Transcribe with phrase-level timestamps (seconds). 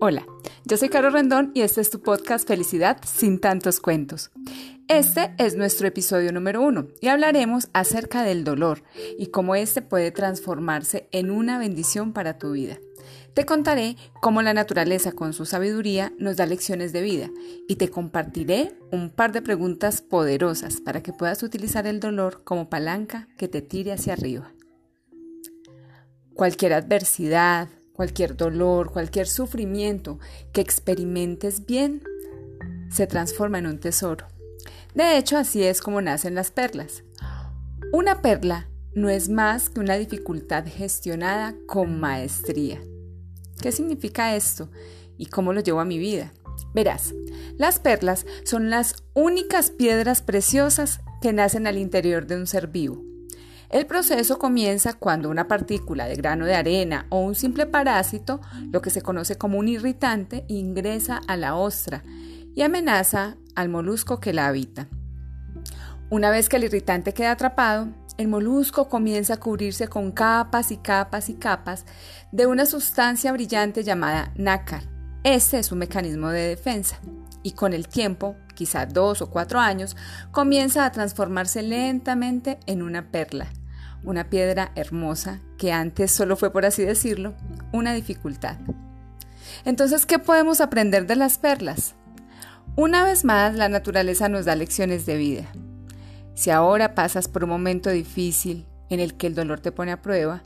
[0.00, 0.24] Hola,
[0.64, 4.30] yo soy Caro Rendón y este es tu podcast Felicidad sin tantos cuentos.
[4.86, 8.84] Este es nuestro episodio número uno y hablaremos acerca del dolor
[9.18, 12.78] y cómo este puede transformarse en una bendición para tu vida.
[13.34, 17.30] Te contaré cómo la naturaleza con su sabiduría nos da lecciones de vida
[17.66, 22.70] y te compartiré un par de preguntas poderosas para que puedas utilizar el dolor como
[22.70, 24.52] palanca que te tire hacia arriba.
[26.34, 30.20] Cualquier adversidad, cualquier dolor, cualquier sufrimiento
[30.52, 32.04] que experimentes bien,
[32.92, 34.28] se transforma en un tesoro.
[34.94, 37.02] De hecho, así es como nacen las perlas.
[37.92, 42.80] Una perla no es más que una dificultad gestionada con maestría.
[43.60, 44.70] ¿Qué significa esto
[45.16, 46.32] y cómo lo llevo a mi vida?
[46.72, 47.12] Verás,
[47.56, 53.07] las perlas son las únicas piedras preciosas que nacen al interior de un ser vivo.
[53.70, 58.40] El proceso comienza cuando una partícula de grano de arena o un simple parásito,
[58.72, 62.02] lo que se conoce como un irritante, ingresa a la ostra
[62.54, 64.88] y amenaza al molusco que la habita.
[66.08, 70.78] Una vez que el irritante queda atrapado, el molusco comienza a cubrirse con capas y
[70.78, 71.84] capas y capas
[72.32, 74.84] de una sustancia brillante llamada nácar.
[75.24, 76.98] Este es un mecanismo de defensa
[77.42, 79.96] y con el tiempo, quizá dos o cuatro años,
[80.32, 83.48] comienza a transformarse lentamente en una perla,
[84.04, 87.34] una piedra hermosa que antes solo fue, por así decirlo,
[87.72, 88.56] una dificultad.
[89.64, 91.94] Entonces, ¿qué podemos aprender de las perlas?
[92.76, 95.44] Una vez más, la naturaleza nos da lecciones de vida.
[96.34, 100.02] Si ahora pasas por un momento difícil en el que el dolor te pone a
[100.02, 100.42] prueba,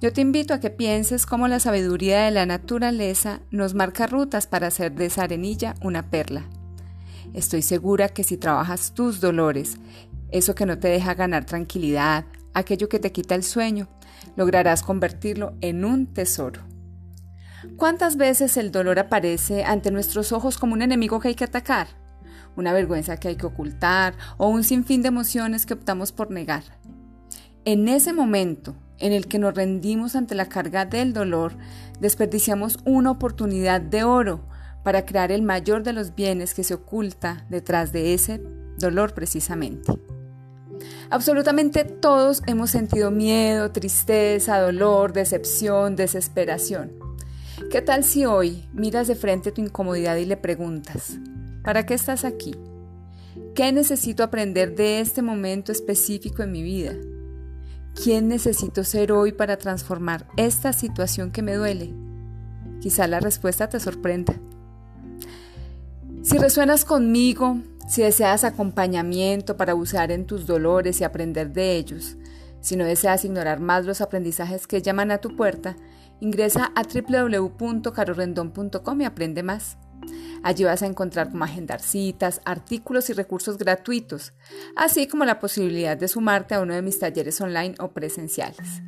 [0.00, 4.46] yo te invito a que pienses cómo la sabiduría de la naturaleza nos marca rutas
[4.46, 6.44] para hacer de esa arenilla una perla.
[7.34, 9.78] Estoy segura que si trabajas tus dolores,
[10.30, 13.88] eso que no te deja ganar tranquilidad, aquello que te quita el sueño,
[14.36, 16.60] lograrás convertirlo en un tesoro.
[17.76, 21.88] ¿Cuántas veces el dolor aparece ante nuestros ojos como un enemigo que hay que atacar?
[22.56, 26.64] Una vergüenza que hay que ocultar o un sinfín de emociones que optamos por negar.
[27.64, 31.54] En ese momento en el que nos rendimos ante la carga del dolor,
[32.00, 34.48] desperdiciamos una oportunidad de oro
[34.82, 38.42] para crear el mayor de los bienes que se oculta detrás de ese
[38.78, 39.92] dolor precisamente.
[41.10, 46.92] Absolutamente todos hemos sentido miedo, tristeza, dolor, decepción, desesperación.
[47.70, 51.18] ¿Qué tal si hoy miras de frente tu incomodidad y le preguntas,
[51.62, 52.54] ¿para qué estás aquí?
[53.54, 56.94] ¿Qué necesito aprender de este momento específico en mi vida?
[57.94, 61.94] ¿Quién necesito ser hoy para transformar esta situación que me duele?
[62.80, 64.34] Quizá la respuesta te sorprenda.
[66.22, 67.58] Si resuenas conmigo,
[67.92, 72.16] si deseas acompañamiento para usar en tus dolores y aprender de ellos,
[72.62, 75.76] si no deseas ignorar más los aprendizajes que llaman a tu puerta,
[76.18, 79.76] ingresa a www.carorendon.com y aprende más.
[80.42, 84.32] Allí vas a encontrar cómo agendar citas, artículos y recursos gratuitos,
[84.74, 88.80] así como la posibilidad de sumarte a uno de mis talleres online o presenciales.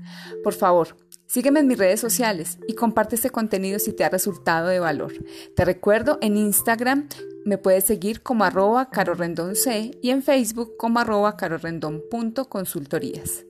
[0.43, 4.69] Por favor, Sígueme en mis redes sociales y comparte este contenido si te ha resultado
[4.69, 5.13] de valor.
[5.57, 7.09] Te recuerdo, en Instagram
[7.45, 9.57] me puedes seguir como arroba carorrendonc
[10.03, 13.45] y en Facebook como arroba carorrendon.consultorías.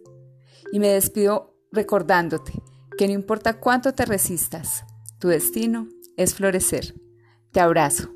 [0.73, 2.53] Y me despido recordándote
[2.97, 4.85] que no importa cuánto te resistas,
[5.19, 6.95] tu destino es florecer.
[7.53, 8.14] Te abrazo.